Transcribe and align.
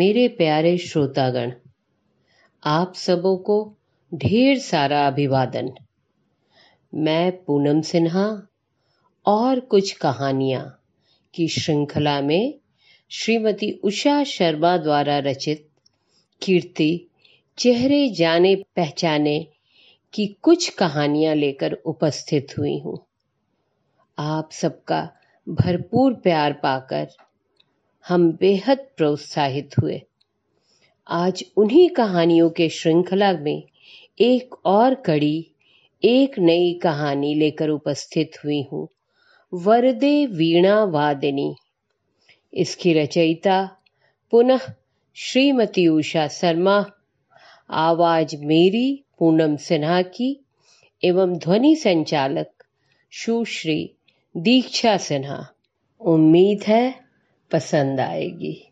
मेरे 0.00 0.28
प्यारे 0.28 0.78
श्रोतागण, 0.78 1.52
आप 2.64 2.94
सबों 2.94 3.36
को 3.36 3.76
ढेर 4.14 4.58
सारा 4.58 5.06
अभिवादन। 5.06 5.72
मैं 6.94 7.44
पूनम 7.44 7.80
सिन्हा 7.80 8.48
और 9.26 9.60
कुछ 9.60 9.92
कहानियाँ 9.92 10.82
की 11.34 11.48
श्रृंखला 11.48 12.20
में 12.20 12.54
श्रीमती 13.10 13.72
उषा 13.72 14.24
शर्मा 14.24 14.76
द्वारा 14.76 15.18
रचित 15.18 15.68
कीर्ति, 16.42 17.08
चेहरे 17.58 18.08
जाने 18.08 18.64
पहचाने 18.76 19.46
की 20.12 20.26
कुछ 20.26 20.68
कहानियाँ 20.68 21.34
लेकर 21.34 21.72
उपस्थित 21.72 22.46
हुई 22.58 22.78
हूँ। 22.78 23.06
आप 24.18 24.52
सबका 24.52 25.10
भरपूर 25.48 26.14
प्यार 26.14 26.52
पाकर 26.52 27.08
हम 28.08 28.32
बेहद 28.32 28.78
प्रोत्साहित 28.96 29.70
हुए। 29.78 30.02
आज 31.08 31.44
उन्हीं 31.56 31.88
कहानियों 31.88 32.50
के 32.50 32.68
श्रृंखला 32.68 33.32
में 33.32 33.62
एक 34.20 34.54
और 34.66 34.94
कड़ी, 34.94 35.50
एक 36.04 36.38
नई 36.38 36.72
कहानी 36.82 37.34
लेकर 37.34 37.68
उपस्थित 37.68 38.30
हुई 38.44 38.62
हूँ, 38.72 38.88
वरदे 39.54 40.26
वीणा 40.26 40.84
वादिनी। 40.84 41.54
इसकी 42.54 42.92
रचयिता 42.92 43.76
पुनः 44.30 44.60
श्रीमती 45.14 45.88
उषा 45.88 46.28
शर्मा। 46.28 46.90
आवाज़ 47.70 48.36
मेरी 48.36 49.04
पूनम 49.18 49.56
सिन्हा 49.56 50.02
की 50.02 50.44
एवं 51.04 51.38
ध्वनि 51.38 51.76
संचालक 51.76 52.50
सुश्री 53.12 53.94
दीक्षा 54.36 54.96
सिन्हा। 54.96 55.48
उम्मीद 56.00 56.62
है 56.62 57.09
पसंद 57.52 58.00
आएगी। 58.00 58.66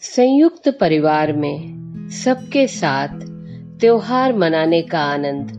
संयुक्त 0.00 0.78
परिवार 0.80 1.32
में 1.32 1.76
सबके 2.08 2.66
साथ 2.66 3.08
त्योहार 3.80 4.36
मनाने 4.36 4.82
का 4.82 5.00
आनंद 5.00 5.52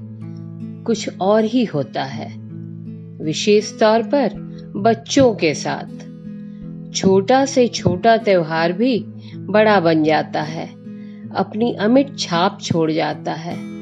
कुछ 0.87 1.09
और 1.21 1.43
ही 1.43 1.65
होता 1.65 2.03
है। 2.03 2.37
विशेष 3.23 3.79
तौर 3.79 4.03
पर 4.03 4.29
बच्चों 4.75 5.35
के 5.35 5.53
साथ। 5.53 6.07
छोटा 6.93 7.45
से 7.45 7.67
छोटा 7.67 8.17
त्योहार 8.17 8.73
भी 8.73 9.05
बड़ा 9.35 9.79
बन 9.79 10.03
जाता 10.03 10.41
है। 10.41 10.67
अपनी 11.35 11.73
अमिट 11.73 12.19
छाप 12.19 12.59
छोड़ 12.61 12.91
जाता 12.91 13.33
है। 13.33 13.76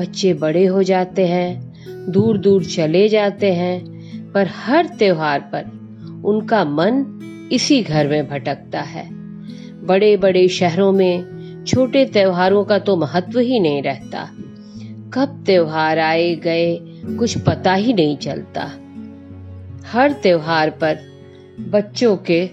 बच्चे 0.00 0.34
बड़े 0.34 0.66
हो 0.66 0.82
जाते 0.82 1.26
हैं 1.26 2.10
दूर 2.12 2.38
दूर 2.38 2.64
चले 2.64 3.08
जाते 3.08 3.52
हैं, 3.52 4.32
पर 4.32 4.48
हर 4.48 4.86
त्योहार 4.86 5.40
पर 5.40 5.64
उनका 6.24 6.64
मन 6.64 7.04
इसी 7.52 7.82
घर 7.82 8.08
में 8.08 8.28
भटकता 8.28 8.80
है। 8.80 9.08
बड़े 9.86 10.16
बड़े 10.16 10.48
शहरों 10.48 10.92
में 10.92 11.64
छोटे 11.66 12.04
त्योहारों 12.04 12.64
का 12.64 12.78
तो 12.78 12.96
महत्व 12.96 13.38
ही 13.38 13.60
नहीं 13.60 13.82
रहता। 13.82 14.30
कब 15.14 15.42
त्योहार 15.46 15.98
आए 15.98 16.34
गए 16.34 16.78
कुछ 17.18 17.38
पता 17.38 17.74
ही 17.74 17.92
नहीं 17.92 18.16
चलता। 18.16 18.70
हर 19.86 20.12
त्योहार 20.12 20.70
पर 20.70 20.98
बच्चों 21.70 22.16
के 22.16 22.50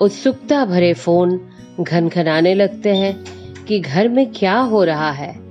उत्सुकता 0.00 0.64
भरे 0.64 0.92
फ़ोन 0.94 1.40
घनघनाने 1.80 2.54
लगते 2.54 2.96
हैं 2.96 3.24
कि 3.64 3.80
घर 3.80 4.08
में 4.08 4.26
क्या 4.32 4.56
हो 4.56 4.84
रहा 4.84 5.10
है। 5.10 5.43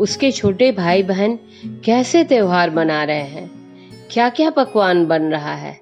उसके 0.00 0.30
छोटे 0.30 0.72
भाई 0.72 1.02
बहन 1.02 1.38
कैसे 1.84 2.24
त्योहार 2.24 2.70
मना 2.70 3.04
रहे 3.04 3.20
हैं? 3.20 3.50
क्या 4.10 4.28
क्या 4.28 4.50
पकवान 4.50 5.06
बन 5.06 5.22
रहा 5.22 5.54
है? 5.54 5.80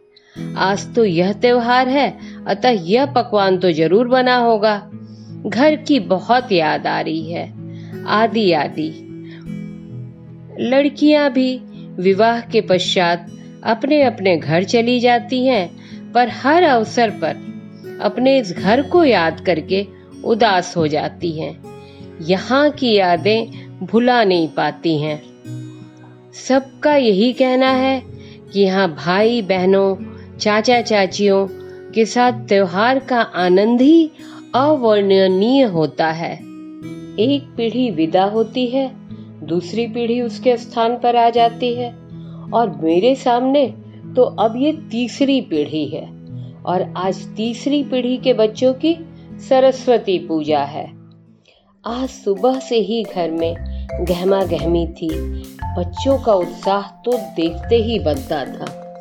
आज 0.56 0.94
तो 0.94 1.04
यह 1.04 1.32
त्योहार 1.32 1.88
है, 1.88 2.18
अतः 2.46 2.68
यह 2.68 3.06
पकवान 3.06 3.58
तो 3.58 3.72
ज़रूर 3.72 4.08
बना 4.08 4.36
होगा। 4.36 4.90
घर 5.46 5.76
की 5.76 6.00
बहुत 6.00 6.52
याद 6.52 6.86
आ 6.86 7.00
रही 7.00 7.32
है। 7.32 7.54
आदि 8.06 8.52
आदि। 8.52 9.04
लड़कियाँ 10.60 11.32
भी 11.32 11.60
विवाह 11.98 12.40
के 12.40 12.60
पश्चात 12.60 13.30
अपने 13.64 14.02
अपने 14.02 14.36
घर 14.36 14.64
चली 14.64 15.00
जाती 15.00 15.46
हैं, 15.46 15.78
पर 16.12 16.28
हर 16.28 16.62
अवसर 16.62 17.10
पर 17.10 17.36
अपने 18.02 18.38
इस 18.38 18.52
घर 18.52 18.82
को 18.82 19.04
याद 19.04 19.40
करके 19.40 19.86
उदास 20.24 20.76
हो 20.76 20.88
जाती 20.88 21.40
हैं। 21.40 21.78
यहाँ 22.22 22.70
की 22.70 22.94
यादें 22.94 23.67
भुला 23.82 24.24
नहीं 24.24 24.48
पाती 24.48 24.98
हैं। 24.98 25.22
सबका 26.48 26.96
यही 26.96 27.32
कहना 27.32 27.70
है 27.70 28.02
कि 28.52 28.60
यहाँ 28.60 28.94
भाई 28.94 29.42
बहनों, 29.42 29.96
चाचा 30.36 30.80
चाचियों 30.80 31.46
के 31.92 32.04
साथ 32.04 32.32
त्योहार 32.32 32.98
का 32.98 33.20
आनंद 33.20 33.80
ही 33.80 34.10
अवर्णनीय 34.54 35.64
होता 35.64 36.10
है। 36.10 36.34
एक 37.18 37.54
पीढ़ी 37.56 37.90
विदा 37.90 38.24
होती 38.24 38.66
है, 38.66 38.90
दूसरी 39.46 39.86
पीढ़ी 39.86 40.20
उसके 40.20 40.56
स्थान 40.56 40.98
पर 40.98 41.16
आ 41.16 41.30
जाती 41.30 41.74
है। 41.74 41.90
और 42.54 42.80
मेरे 42.82 43.14
सामने 43.14 43.74
तो 44.16 44.22
अब 44.22 44.54
ये 44.56 44.72
तीसरी 44.72 45.40
पीढ़ी 45.40 45.86
है 45.86 46.06
और 46.66 46.94
आज 46.96 47.26
तीसरी 47.36 47.82
पीढ़ी 47.82 48.16
के 48.16 48.32
बच्चों 48.32 48.74
की 48.74 48.96
सरस्वती 49.48 50.18
पूजा 50.18 50.58
है। 50.58 50.98
आज 51.86 52.08
सुबह 52.08 52.58
से 52.58 52.76
ही 52.76 53.02
घर 53.02 53.30
में 53.30 53.56
गहमा 53.92 54.44
गहमी 54.44 54.86
थी। 54.86 55.08
बच्चों 55.78 56.18
का 56.18 56.32
उत्साह 56.32 56.82
तो 57.04 57.12
देखते 57.12 57.76
ही 57.76 57.98
बनता 57.98 58.44
था। 58.44 58.98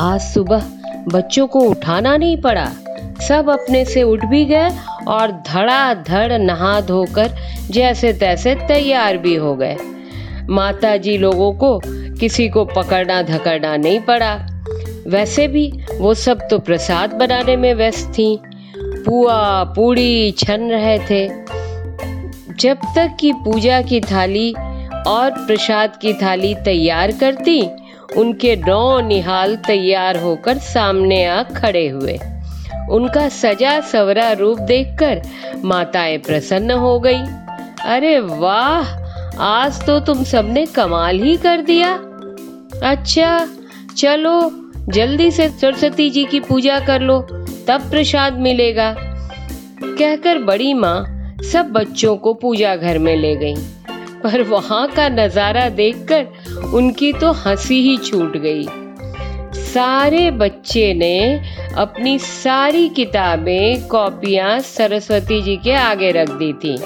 आज 0.00 0.20
सुबह 0.20 0.64
बच्चों 1.08 1.46
को 1.46 1.60
उठाना 1.60 2.16
नहीं 2.16 2.36
पड़ा। 2.36 2.64
सब 3.28 3.50
अपने 3.50 3.84
से 3.84 4.02
उठ 4.02 4.24
भी 4.24 4.44
गए 4.44 4.70
और 5.08 5.32
धड़ा 5.32 5.94
धड़ 5.94 6.32
नहा 6.32 6.80
धोकर 6.80 7.30
जैसे 7.70 8.12
तैसे 8.12 8.54
तैयार 8.54 9.18
भी 9.18 9.34
हो 9.34 9.54
गए। 9.54 9.76
माता 10.48 10.96
जी 10.96 11.18
लोगों 11.18 11.52
को 11.52 11.80
किसी 12.20 12.48
को 12.48 12.64
पकड़ना 12.64 13.22
धकड़ना 13.22 13.76
नहीं 13.76 14.00
पड़ा। 14.00 14.34
वैसे 15.08 15.48
भी 15.48 15.72
वो 15.98 16.14
सब 16.14 16.48
तो 16.50 16.58
प्रसाद 16.58 17.12
बनाने 17.12 17.56
में 17.56 17.74
व्यस्त 17.74 18.08
थी। 18.08 18.38
पुआ 18.76 19.64
पूड़ी 19.64 20.30
छन 20.30 20.70
रहे 20.70 20.98
थे। 20.98 21.49
जब 22.60 22.76
तक 22.76 23.16
कि 23.20 23.32
पूजा 23.32 23.82
की 23.82 24.00
थाली 24.00 24.54
और 25.06 25.30
प्रसाद 25.30 25.96
की 25.96 26.12
थाली 26.12 26.54
तैयार 26.54 27.12
करती, 27.12 27.62
उनके 28.16 28.56
नौ 28.56 29.00
निहाल 29.00 29.56
तैयार 29.56 30.16
होकर 30.16 30.58
सामने 30.58 31.26
आ 31.26 31.42
खड़े 31.42 31.88
हुए। 31.88 32.18
उनका 32.90 33.28
सजा 33.28 33.80
सवरा 33.80 34.32
रूप 34.32 34.58
देखकर 34.58 35.22
माताएँ 35.64 36.18
प्रसन्न 36.18 36.70
हो 36.70 37.00
गई। 37.00 37.22
अरे 37.84 38.20
वाह! 38.20 39.00
आज 39.38 39.86
तो 39.86 40.00
तुम 40.00 40.24
सबने 40.24 40.66
कमाल 40.66 41.20
ही 41.20 41.36
कर 41.36 41.60
दिया। 41.60 41.92
अच्छा 42.90 43.48
चलो, 43.96 44.50
जल्दी 44.88 45.30
से 45.30 45.48
सरस्वती 45.48 46.10
जी 46.10 46.24
की 46.24 46.40
पूजा 46.40 46.80
कर 46.80 47.00
लो, 47.00 47.20
तब 47.68 47.90
प्रसाद 47.90 48.32
मिलेगा। 48.32 48.96
कहकर 49.82 50.38
बड़ी 50.38 50.74
माँ 50.74 51.16
सब 51.42 51.70
बच्चों 51.72 52.16
को 52.16 52.32
पूजा 52.34 52.74
घर 52.76 52.98
में 52.98 53.16
ले 53.16 53.34
गई। 53.36 53.54
पर 54.22 54.42
वहाँ 54.42 54.86
का 54.88 55.08
नज़ारा 55.08 55.68
देखकर 55.68 56.70
उनकी 56.74 57.12
तो 57.12 57.32
हँसी 57.32 57.80
ही 57.82 57.96
छूट 57.98 58.36
गई। 58.36 58.66
सारे 59.54 60.30
बच्चे 60.30 60.92
ने 60.94 61.40
अपनी 61.78 62.18
सारी 62.18 62.88
किताबें, 62.88 63.86
कॉपियाँ 63.88 64.58
सरस्वती 64.60 65.42
जी 65.42 65.56
के 65.56 65.72
आगे 65.72 66.10
रख 66.10 66.30
दी 66.30 66.52
थी। 66.52 66.76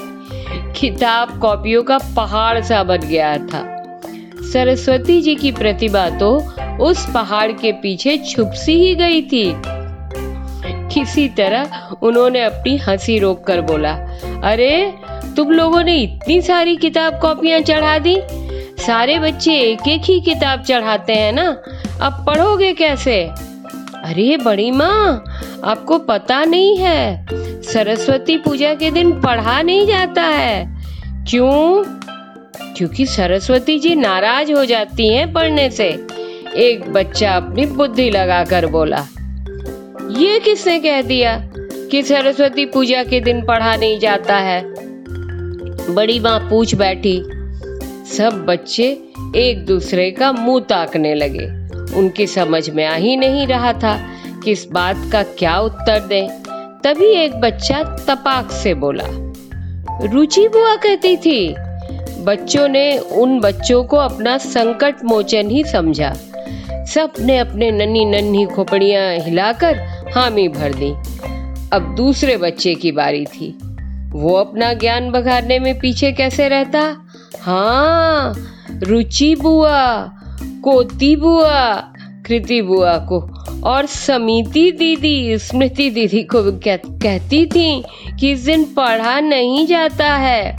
किताब 0.79 1.39
कॉपियों 1.39 1.83
का 1.83 1.97
पहाड़ 2.15 2.61
सा 2.61 2.83
बन 2.83 2.97
गया 2.97 3.37
था। 3.37 3.63
सरस्वती 4.53 5.21
जी 5.21 5.35
की 5.35 5.51
प्रतिभा 5.51 6.09
तो 6.09 6.35
उस 6.81 7.05
पहाड़ 7.13 7.51
के 7.51 7.71
पीछे 7.71 8.17
छुप 8.17 8.51
सी 8.55 8.73
ही 8.73 8.95
गई 8.95 9.21
थी। 9.21 9.45
किसी 10.95 11.29
तरह 11.29 11.89
उन्होंने 12.01 12.41
अपनी 12.41 12.77
हँसी 12.77 13.19
रोक 13.19 13.43
कर 13.43 13.61
बोला, 13.61 13.93
अरे, 14.43 14.93
तुम 15.37 15.51
लोगों 15.51 15.83
ने 15.83 15.97
इतनी 15.97 16.41
सारी 16.41 16.75
किताब 16.75 17.19
कॉपियाँ 17.21 17.59
चढ़ा 17.59 17.99
दी? 17.99 18.17
सारे 18.77 19.19
बच्चे 19.19 19.53
एक 19.53 19.87
एक 19.87 20.01
ही 20.01 20.21
किताब 20.21 20.61
चढ़ाते 20.61 21.13
हैं 21.13 21.33
ना? 21.33 21.61
अब 22.01 22.25
पढ़ोगे 22.27 22.73
कैसे? 22.73 23.23
अरे, 24.03 24.37
बड़ी 24.37 24.71
माँ, 24.71 25.23
आपको 25.63 25.97
पता 25.97 26.43
नहीं 26.43 26.77
है। 26.77 27.27
सरस्वती 27.61 28.37
पूजा 28.37 28.73
के 28.73 28.91
दिन 28.91 29.11
पढ़ा 29.21 29.61
नहीं 29.61 29.87
जाता 29.87 30.21
है। 30.21 30.81
क्यों? 31.29 31.83
क्योंकि 32.77 33.05
सरस्वती 33.05 33.79
जी 33.79 33.95
नाराज़ 33.95 34.53
हो 34.53 34.65
जाती 34.65 35.13
हैं 35.13 35.33
पढ़ने 35.33 35.69
से, 35.69 36.07
एक 36.55 36.93
बच्चा 36.93 37.31
अपनी 37.31 37.65
बुद्धि 37.65 38.09
लगाकर 38.09 38.65
बोला। 38.65 39.05
ये 40.11 40.39
किसने 40.39 40.79
कह 40.79 41.01
दिया 41.01 41.37
कि 41.91 42.03
सरस्वती 42.03 42.65
पूजा 42.65 43.03
के 43.03 43.19
दिन 43.19 43.41
पढ़ा 43.45 43.75
नहीं 43.75 43.99
जाता 43.99 44.35
है? 44.35 44.61
बड़ी 45.95 46.19
माँ 46.19 46.39
पूछ 46.39 46.75
बैठी। 46.75 47.17
सब 48.07 48.45
बच्चे 48.47 48.85
एक 49.35 49.65
दूसरे 49.65 50.11
का 50.11 50.31
मुँह 50.31 50.59
ताकने 50.59 51.13
लगे। 51.15 51.45
उनकी 51.99 52.27
समझ 52.27 52.69
में 52.69 52.85
आ 52.85 52.95
ही 52.95 53.15
नहीं 53.17 53.47
रहा 53.47 53.73
था 53.73 53.97
कि 54.43 54.51
इस 54.51 54.67
बात 54.71 55.09
का 55.11 55.23
क्या 55.23 55.57
उत्तर 55.59 55.99
दें। 55.99 56.27
तभी 56.83 57.11
एक 57.13 57.35
बच्चा 57.35 57.81
तपाक 57.83 58.51
से 58.51 58.73
बोला, 58.73 59.07
रुचि 60.13 60.47
बुआ 60.47 60.75
कहती 60.75 61.17
थी, 61.17 61.55
बच्चों 62.23 62.67
ने 62.67 62.97
उन 62.97 63.39
बच्चों 63.39 63.83
को 63.83 63.97
अपना 63.97 64.37
संकट 64.37 65.03
मोचन 65.03 65.49
ही 65.49 65.63
समझा। 65.63 66.13
सबने 66.85 67.37
अपने 67.37 67.71
नन्ही 67.71 68.05
नन्ही 68.05 68.45
खोपड़ियाँ 68.45 69.17
हिलाकर 69.17 69.94
हामी 70.13 70.47
भर 70.47 70.73
दी। 70.73 70.91
अब 71.73 71.95
दूसरे 71.97 72.37
बच्चे 72.37 72.75
की 72.75 72.91
बारी 72.91 73.25
थी। 73.25 73.57
वो 74.11 74.33
अपना 74.33 74.73
ज्ञान 74.73 75.09
बघारने 75.11 75.59
में 75.59 75.79
पीछे 75.79 76.11
कैसे 76.11 76.47
रहता? 76.47 77.07
हाँ 77.41 78.35
रुचि 78.83 79.35
बुआ 79.35 80.11
कोती 80.63 81.15
बुआ 81.15 81.73
कृति 82.25 82.61
बुआ 82.61 82.97
को 82.97 83.19
और 83.63 83.85
समिति 83.85 84.71
दीदी 84.71 85.37
स्मृति 85.37 85.89
दीदी 85.89 86.23
को 86.23 86.51
कह, 86.51 86.75
कहती 86.77 87.45
थी 87.45 87.83
कि 88.19 88.31
इस 88.31 88.45
दिन 88.45 88.63
पढ़ा 88.63 89.19
नहीं 89.19 89.67
जाता 89.67 90.13
है। 90.13 90.57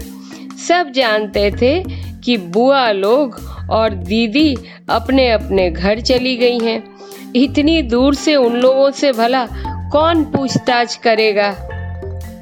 सब 0.69 0.93
जानते 0.97 1.51
थे 1.51 1.85
कि 2.21 2.37
बुआ 2.37 2.91
लोग 2.91 3.41
और 3.71 3.91
दीदी 3.91 4.57
अपने 4.89 5.31
अपने 5.31 5.71
घर 5.71 6.01
चली 6.01 6.37
गई 6.37 6.59
हैं। 6.59 6.96
इतनी 7.37 7.83
दूर 7.83 8.15
से 8.15 8.37
उन 8.37 8.53
लोगों 8.53 8.91
से 8.91 9.13
भला 9.13 9.49
कौन 9.93 10.25
पूछताछ 10.25 10.97
करेगा? 10.97 11.49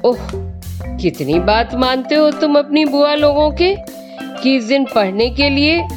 ओह, 0.05 0.17
कितनी 0.97 1.39
बात 1.39 1.75
मानते 1.75 2.15
हो 2.15 2.31
तुम 2.31 2.59
अपनी 2.59 2.85
बुआ 2.85 3.13
लोगों 3.13 3.51
के? 3.51 3.75
कि 4.43 4.55
इस 4.55 4.63
दिन 4.63 4.85
पढ़ने 4.95 5.29
के 5.29 5.49
लिए 5.49 5.87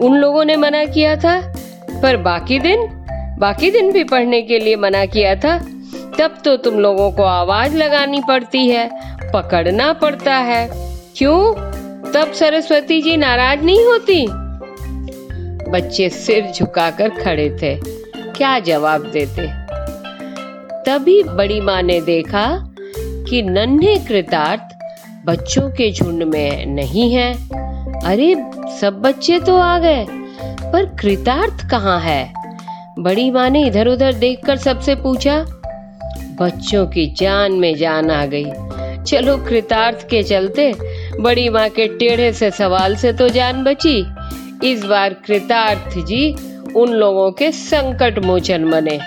उन 0.00 0.14
लोगों 0.14 0.44
ने 0.44 0.56
मना 0.56 0.84
किया 0.84 1.16
था? 1.16 1.54
पर 2.02 2.16
बाकी 2.16 2.58
दिन? 2.58 2.86
बाकी 3.38 3.70
दिन 3.70 3.92
भी 3.92 4.04
पढ़ने 4.04 4.42
के 4.42 4.58
लिए 4.58 4.76
मना 4.76 5.04
किया 5.04 5.34
था? 5.34 5.58
तब 6.18 6.34
तो 6.44 6.56
तुम 6.56 6.74
लोगों 6.74 7.12
को 7.12 7.22
आवाज़ 7.22 7.76
लगानी 7.76 8.20
पड़ती 8.28 8.68
है, 8.68 8.90
पकड़ना 9.32 9.92
पड़ता 9.92 10.34
है। 10.34 10.70
क्यों? 11.16 11.52
तब 12.12 12.32
सरस्वती 12.32 13.02
जी 13.02 13.16
नाराज़ 13.16 13.60
नहीं 13.60 13.84
होती? 13.84 14.26
बच्चे 15.70 16.08
सिर 16.08 16.52
झुकाकर 16.58 17.08
खड़े 17.08 17.56
थे। 17.62 17.96
क्या 18.36 18.58
जवाब 18.58 19.10
देते? 19.10 19.46
तभी 20.86 21.22
बड़ी 21.22 21.60
माँ 21.60 21.82
ने 21.82 22.00
देखा 22.00 22.74
कि 22.98 23.42
नन्हे 23.42 23.96
कृतार्थ 23.96 24.62
बच्चों 25.26 25.70
के 25.70 25.92
झुंड 25.92 26.22
में 26.22 26.66
नहीं 26.66 27.12
है। 27.12 27.34
अरे, 28.04 28.34
सब 28.80 29.00
बच्चे 29.00 29.38
तो 29.38 29.56
आ 29.56 29.78
गए, 29.78 30.06
पर 30.72 30.96
कृतार्थ 31.00 31.70
कहाँ 31.70 32.00
है? 32.00 32.32
बड़ी 32.98 33.30
माँ 33.30 33.50
ने 33.50 33.66
इधर 33.66 33.88
उधर 33.88 34.12
देखकर 34.12 34.56
सबसे 34.56 34.94
पूछा। 34.94 35.46
बच्चों 36.40 36.86
की 36.86 37.06
जान 37.06 37.52
में 37.52 37.76
जान 37.76 38.10
आ 38.10 38.26
गई। 38.26 38.46
चलो 39.04 39.36
कृतार्थ 39.36 40.08
के 40.08 40.22
चलते 40.22 40.74
बड़ी 41.20 41.48
माँ 41.48 41.68
के 41.68 41.86
टेढ़े 41.86 42.32
से 42.32 42.50
सवाल 42.50 42.96
से 42.96 43.12
तो 43.12 43.28
जान 43.28 43.64
बची। 43.64 44.06
इस 44.64 44.84
बार 44.84 45.14
कृतार्थ 45.14 46.06
जी 46.06 46.36
उन 46.76 46.88
लोगों 46.88 47.32
के 47.32 47.52
संकट 47.52 48.18
मोचन 48.18 48.70
बने 48.70 49.00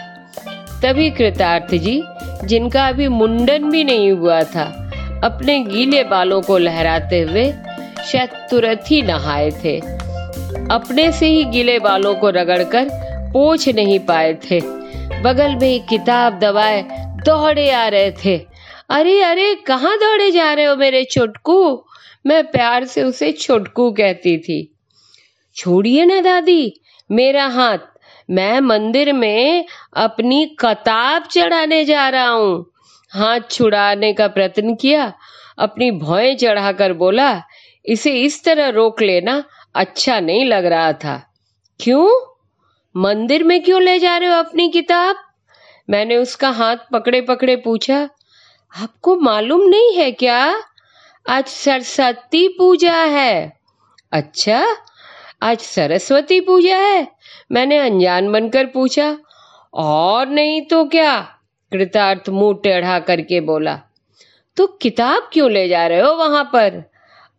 तभी 0.81 1.12
कृतार्थ 1.12 1.75
जी, 1.75 2.04
जिनका 2.44 2.88
अभी 2.88 3.07
मुंडन 3.07 3.69
भी 3.69 3.83
नहीं 3.83 4.12
हुआ 4.12 4.44
था, 4.44 4.92
अपने 5.24 5.60
गीले 5.60 6.04
बालों 6.04 6.42
को 6.42 6.57
लहराते 6.57 7.21
हुए 7.21 7.54
शायद 8.06 8.30
तुरंत 8.30 8.83
ही 8.88 9.01
नहाए 9.01 9.51
थे। 9.51 9.80
अपने 10.71 11.12
से 11.12 11.27
ही 11.27 11.44
गीले 11.45 11.80
बालों 11.80 12.16
को 12.16 12.30
रगड़कर 12.30 12.88
पोछ 13.33 13.69
नहीं 13.69 14.00
पाए 14.00 14.33
थे। 14.33 14.60
बगल 15.21 15.56
में 15.56 15.69
एक 15.69 15.86
किताब 15.89 16.39
दबाए 16.39 16.81
दौड़े 17.25 17.71
आ 17.71 17.88
रहे 17.88 18.12
थे। 18.12 18.38
अरे 18.89 19.21
अरे, 19.21 19.56
कहाँ 19.56 19.98
दौड़े 19.98 20.31
जा 20.31 20.54
रहे 20.54 20.66
हो 20.66 20.75
मेरे 20.75 21.04
छोटकू? 21.04 21.86
मैं 22.25 22.44
प्यार 22.51 22.86
से 22.86 23.04
उसे 23.04 23.31
छोटकू 23.31 23.92
कहती 23.92 24.38
थी। 24.38 24.75
छोड़िए 25.56 26.06
ना 26.06 26.21
दादी 26.21 26.81
मेरा 27.09 27.45
हाथ, 27.47 27.77
मैं 28.29 28.59
मंदिर 28.59 29.13
में 29.13 29.65
अपनी 29.97 30.45
कताब 30.59 31.23
चढ़ाने 31.23 31.83
जा 31.85 32.07
रहा 32.09 32.29
हूँ। 32.29 32.65
हाथ 33.11 33.39
छुड़ाने 33.51 34.13
का 34.13 34.27
प्रयत्न 34.27 34.75
किया, 34.75 35.13
अपनी 35.57 35.91
भौएँ 35.91 36.35
चढ़ाकर 36.35 36.94
बोला, 36.94 37.44
इसे 37.85 38.13
इस 38.21 38.44
तरह 38.44 38.69
रोक 38.69 39.01
लेना 39.01 39.44
अच्छा 39.75 40.19
नहीं 40.19 40.45
लग 40.45 40.65
रहा 40.65 40.91
था। 40.94 41.21
क्यों? 41.79 42.07
मंदिर 42.95 43.44
में 43.44 43.61
क्यों 43.63 43.81
ले 43.81 43.97
जा 44.00 44.17
रहे 44.17 44.29
हो 44.29 44.35
अपनी 44.35 44.69
किताब? 44.69 45.15
मैंने 45.89 46.17
उसका 46.17 46.50
हाथ 46.50 46.77
पकड़े 46.94 47.21
पकड़े 47.21 47.56
पूछा, 47.56 48.09
आपको 48.73 49.15
मालूम 49.15 49.61
नहीं 49.61 49.94
है 49.97 50.11
क्या? 50.11 50.56
आज 51.29 51.45
सरस्वती 51.45 52.47
पूजा 52.47 52.94
है। 52.94 53.57
अच्छा 54.11 54.65
आज 55.41 55.59
सरस्वती 55.59 56.39
पूजा 56.41 56.77
है। 56.77 57.07
मैंने 57.51 57.77
अनजान 57.77 58.31
बनकर 58.31 58.65
पूछा, 58.65 59.18
और 59.74 60.27
नहीं 60.27 60.62
तो 60.62 60.83
क्या? 60.86 61.19
कृतार्थ 61.71 62.30
मुँह 62.30 62.59
टेढ़ा 62.63 62.97
करके 63.00 63.39
बोला 63.41 63.75
तो 64.57 64.65
किताब 64.81 65.30
क्यों 65.33 65.50
ले 65.51 65.68
जा 65.68 65.86
रहे 65.88 66.00
हो 66.01 66.13
वहाँ 66.13 66.44
पर? 66.44 66.74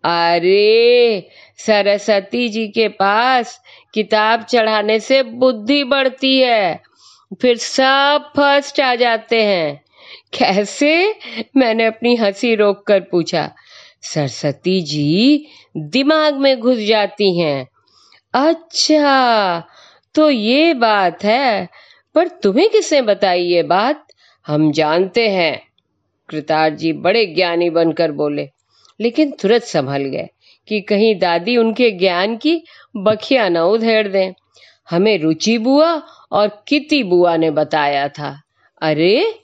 अरे, 0.05 1.29
सरस्वती 1.59 2.49
जी 2.49 2.67
के 2.69 2.89
पास 2.89 3.61
किताब 3.95 4.43
चढ़ाने 4.43 4.99
से 5.01 5.23
बुद्धि 5.23 5.83
बढ़ती 5.85 6.39
है, 6.39 6.81
फिर 7.41 7.57
सब 7.57 8.31
फ़र्स्ट 8.37 8.81
आ 8.81 8.95
जाते 8.95 9.43
हैं। 9.43 9.81
कैसे? 10.35 10.93
मैंने 11.57 11.87
अपनी 11.87 12.15
हँसी 12.17 12.55
रोक 12.55 12.87
कर 12.87 13.01
पूछा, 13.01 13.51
सरस्वती 14.05 14.81
जी, 14.83 15.47
दिमाग 15.77 16.39
में 16.39 16.59
घुस 16.61 16.79
जाती 16.79 17.39
हैं 17.39 17.67
अच्छा 18.35 19.65
तो 20.15 20.31
ये 20.31 20.75
बात 20.75 21.25
है। 21.25 21.69
पर 22.15 22.29
तुम्हें 22.29 22.71
किसने 22.71 23.03
बताई 23.03 23.43
ये 23.43 23.63
बात? 23.63 24.07
हम 24.47 24.73
जानते 24.73 25.29
हैं। 25.29 25.63
कृतार 26.29 26.75
जी 26.75 26.93
बड़े 26.93 27.27
ज्ञानी 27.27 27.71
बनकर 27.71 28.13
बोले। 28.13 28.49
लेकिन 29.01 29.31
तुरंत 29.31 29.63
संभल 29.63 30.03
गए 30.03 30.29
कि 30.69 30.81
कहीं 30.81 31.19
दादी 31.19 31.57
उनके 31.57 31.91
ज्ञान 31.91 32.37
की 32.37 32.63
बखिया 32.97 33.49
न 33.49 33.59
उधेड़ 33.59 34.09
दें। 34.09 34.33
हमें 34.91 35.19
रुचि 35.19 35.59
बुआ 35.59 36.03
और 36.33 36.65
किति 36.69 37.03
बुआ 37.03 37.37
ने 37.37 37.51
बताया 37.51 38.09
था। 38.09 38.43
अरे, 38.83 39.41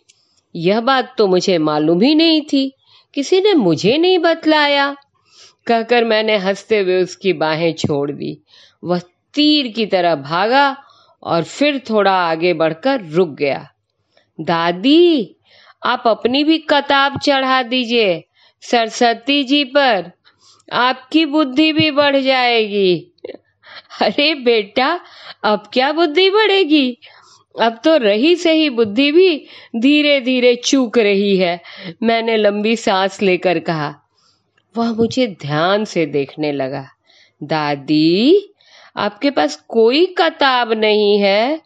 यह 0.57 0.81
बात 0.81 1.15
तो 1.19 1.27
मुझे 1.27 1.59
मालूम 1.59 2.01
ही 2.01 2.15
नहीं 2.15 2.43
थी। 2.43 2.73
किसी 3.15 3.41
ने 3.41 3.55
मुझे 3.55 3.99
नहीं 3.99 4.19
बतलाया। 4.19 4.97
कहकर 5.67 6.05
मैंने 6.05 6.37
हँसते 6.37 6.79
हुए 6.79 7.03
उसकी 7.03 7.33
बाहें 7.33 7.73
छोड़ 7.73 8.11
दी। 8.11 8.43
वह 8.85 8.99
तीर 9.35 9.69
की 9.69 9.87
तरह 9.87 10.15
भागा 10.15 10.77
और 11.23 11.43
फिर 11.43 11.83
थोड़ा 11.91 12.13
आगे 12.13 12.53
बढ़कर 12.55 13.05
रुक 13.05 13.29
गया। 13.29 13.69
दादी, 14.41 15.37
आप 15.87 16.03
अपनी 16.07 16.45
भी 16.45 16.59
कताब 16.59 17.19
चढ़ा 17.19 17.63
दीजिए। 17.63 18.25
सरस्वती 18.63 19.45
जी 19.45 19.65
पर 19.65 20.11
आपकी 20.73 21.25
बुद्धि 21.27 21.73
भी 21.73 21.91
बढ़ 21.91 22.17
जाएगी। 22.17 23.13
अरे 24.01 24.35
बेटा, 24.35 25.01
अब 25.45 25.69
क्या 25.73 25.93
बुद्धि 25.93 26.31
बढ़ेगी? 26.31 26.99
अब 27.61 27.81
तो 27.85 27.97
रही 27.97 28.37
सही 28.37 28.71
बुद्धि 28.71 29.13
भी 29.13 29.47
धीरे 29.77 30.21
धीरे 30.21 30.55
चूक 30.57 30.99
रही 30.99 31.37
है, 31.37 31.61
मैंने 32.03 32.37
लंबी 32.37 32.77
सांस 32.77 33.23
लेकर 33.23 33.59
कहा। 33.59 33.95
वह 34.77 34.93
मुझे 34.93 35.27
ध्यान 35.27 35.85
से 35.85 36.07
देखने 36.07 36.53
लगा। 36.53 36.87
दादी 37.43 38.49
आपके 38.97 39.31
पास 39.31 39.65
कोई 39.69 40.07
किताब 40.07 40.73
नहीं 40.73 41.19
है। 41.19 41.61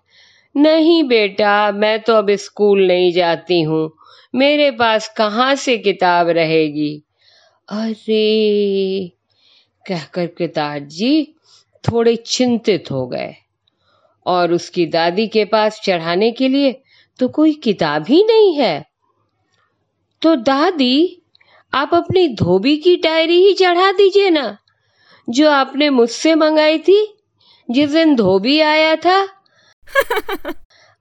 नहीं 0.56 1.04
बेटा, 1.04 1.72
मैं 1.72 2.02
तो 2.02 2.14
अब 2.14 2.30
स्कूल 2.30 2.86
नहीं 2.86 3.12
जाती 3.12 3.62
हूँ। 3.62 3.92
मेरे 4.34 4.70
पास 4.70 5.14
कहाँ 5.16 5.54
से 5.54 5.78
किताब 5.78 6.28
रहेगी? 6.28 7.02
अरे, 7.68 9.08
कहकर 9.86 10.26
पिताजी 10.26 11.34
थोड़े 11.92 12.16
चिंतित 12.16 12.84
हो 12.90 13.06
गए। 13.06 13.34
और 14.26 14.52
उसकी 14.52 14.86
दादी 14.86 15.28
के 15.28 15.44
पास 15.44 15.80
चढ़ाने 15.84 16.30
के 16.30 16.48
लिए 16.48 16.82
तो 17.18 17.28
कोई 17.28 17.52
किताब 17.52 18.04
ही 18.08 18.24
नहीं 18.24 18.54
है। 18.54 18.86
तो 20.22 20.36
दादी, 20.36 21.22
आप 21.74 21.90
अपनी 21.94 22.28
धोबी 22.28 22.76
की 22.76 22.96
डायरी 22.96 23.46
ही 23.46 23.52
चढ़ा 23.52 23.92
दीजिए 23.92 24.30
ना। 24.30 24.58
जो 25.30 25.50
आपने 25.50 25.90
मुझसे 25.90 26.34
मंगाई 26.34 26.78
थी 26.78 27.16
जिस 27.70 27.90
दिन 27.90 28.16
धोबी 28.16 28.60
आया 28.60 28.96
था। 28.96 29.28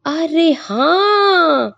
अरे 0.06 0.52
हाँ 0.52 1.76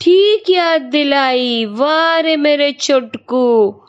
ठीक 0.00 0.50
याद 0.50 0.82
दिलाई, 0.82 1.64
वारे 1.64 2.36
मेरे 2.36 2.72
चुटकू। 2.72 3.82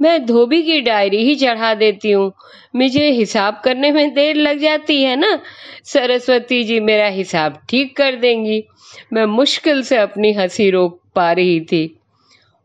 मैं 0.00 0.26
धोबी 0.26 0.62
की 0.62 0.80
डायरी 0.80 1.16
ही 1.16 1.34
चढ़ा 1.34 1.74
देती 1.74 2.10
हूँ। 2.10 2.32
मुझे 2.76 3.10
हिसाब 3.10 3.60
करने 3.64 3.92
में 3.92 4.14
देर 4.14 4.36
लग 4.36 4.58
जाती 4.58 5.02
है 5.02 5.16
ना? 5.16 5.38
सरस्वती 5.84 6.64
जी 6.64 6.80
मेरा 6.80 7.06
हिसाब 7.06 7.58
ठीक 7.70 7.96
कर 7.96 8.16
देंगी। 8.16 8.64
मैं 9.12 9.24
मुश्किल 9.24 9.82
से 9.82 9.96
अपनी 9.96 10.32
हँसी 10.32 10.70
रोक 10.70 11.00
पा 11.16 11.32
रही 11.32 11.60
थी। 11.60 11.98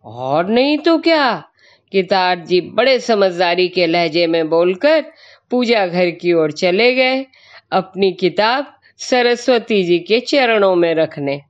और 0.05 0.47
नहीं 0.47 0.77
तो 0.77 0.97
क्या? 0.97 1.43
कितार 1.91 2.39
जी 2.39 2.61
बड़े 2.61 2.99
समझदारी 2.99 3.67
के 3.67 3.87
लहजे 3.87 4.27
में 4.27 4.49
बोलकर 4.49 5.05
पूजा 5.51 5.87
घर 5.87 6.09
की 6.11 6.33
ओर 6.33 6.51
चले 6.51 6.93
गए 6.93 7.25
अपनी 7.71 8.11
किताब 8.11 8.73
सरस्वती 8.97 9.83
जी 9.83 9.99
के 9.99 10.19
चरणों 10.19 10.75
में 10.75 10.95
रखने। 10.95 11.41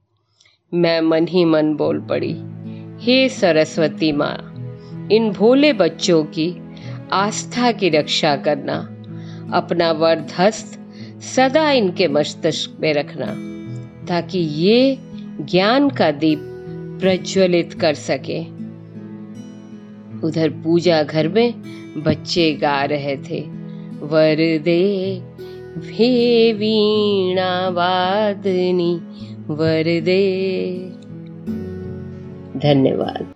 मैं 0.74 1.02
मन 1.02 1.28
ही 1.28 1.46
मन 1.46 1.74
बोल 1.74 2.00
पड़ी, 2.02 2.34
हे 3.06 3.30
सरस्वती 3.30 4.12
माँ, 4.12 4.38
इन 5.12 5.32
भोले 5.32 5.74
बच्चों 5.74 6.24
की 6.24 6.54
आस्था 7.12 7.72
की 7.72 7.90
रक्षा 7.90 8.36
करना, 8.36 8.78
अपना 9.54 9.92
वर्ध 9.92 10.34
हस्त 10.40 10.80
सदा 11.22 11.72
इनके 11.72 12.08
मस्तिष्क 12.08 12.78
में 12.80 12.94
रखना, 12.94 13.28
ताकि 14.06 14.40
ये 14.40 14.98
ज्ञान 15.42 15.90
का 15.90 16.12
दीप 16.12 16.40
प्रज्वलित 17.02 17.74
कर 17.74 17.94
सके। 17.94 18.40
उधर 20.28 20.50
पूजा 20.50 21.04
घर 21.04 21.28
में 21.28 21.54
बच्चे 21.98 22.52
गा 22.54 22.84
रहे 22.84 23.18
थे। 23.18 23.65
वरदे 24.12 24.84
भे 25.78 26.12
वीणा 26.54 27.70
वादनी 27.70 28.94
वरदे। 29.48 30.26
धन्यवाद। 32.64 33.34